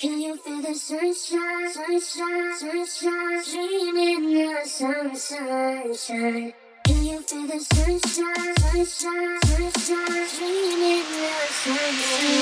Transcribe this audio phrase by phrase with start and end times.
[0.00, 6.54] Can you feel the sunshine, sunshine, sunshine, dreaming the sun, sunshine?
[6.86, 12.39] Can you feel the sunshine, sunshine, sunshine, dreaming the sun, sunshine?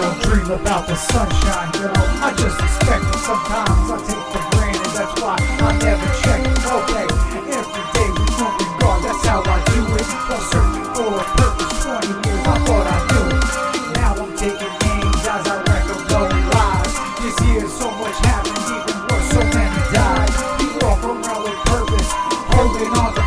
[0.00, 1.92] Don't dream about the sunshine, girl.
[2.24, 3.20] I just expect it.
[3.20, 4.92] Sometimes I take for granted.
[4.96, 6.40] That's why I never check.
[6.64, 7.06] Okay,
[7.52, 9.00] every day with no regard.
[9.04, 10.06] That's how I do it.
[10.28, 11.84] While searching for a purpose.
[11.84, 13.44] 20 years, I thought I knew it.
[14.00, 16.94] Now I'm taking names as I record no lies.
[17.20, 18.56] This year, so much happened.
[18.72, 20.32] Even worse, so many died.
[20.60, 22.10] We walk around with purpose,
[22.56, 23.19] holding on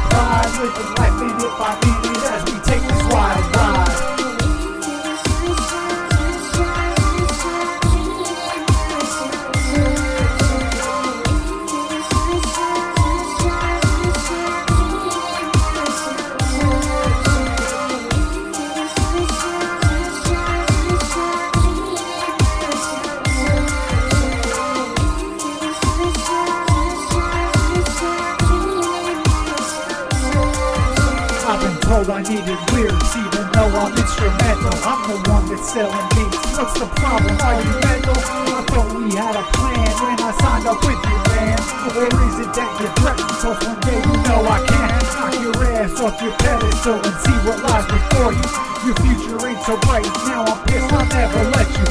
[31.54, 34.74] I've been told I needed lyrics even though I'm instrumental.
[34.90, 36.42] I'm the one that's selling beats.
[36.58, 37.30] What's the problem?
[37.30, 38.18] Are you mental?
[38.18, 41.54] I thought we had a plan when I signed up with you, man.
[41.94, 43.38] Or is it that you're threatening?
[43.38, 47.38] Cause one day you know I can't knock your ass off your pedestal and see
[47.46, 48.46] what lies before you.
[48.90, 50.10] Your future ain't so bright.
[50.26, 50.90] Now I'm pissed.
[50.90, 51.86] I'll never let you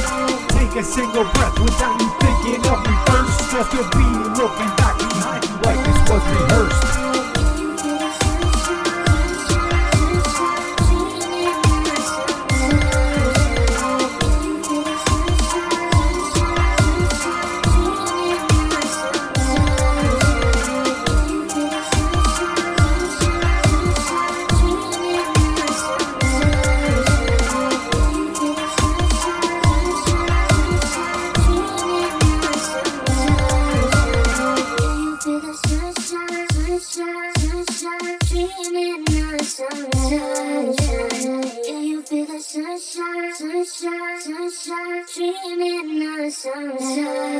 [0.59, 3.47] take a single breath without you thinking of me first.
[3.47, 6.02] Just to be looking back behind you like this
[44.23, 47.33] Sunshine, dreaming the sunshine.